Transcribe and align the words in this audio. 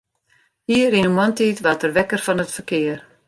Ier 0.77 0.95
yn 0.99 1.07
'e 1.07 1.11
moarntiid 1.17 1.59
waard 1.63 1.85
er 1.85 1.95
wekker 1.97 2.21
fan 2.25 2.43
it 2.43 2.51
ferkear. 2.57 2.99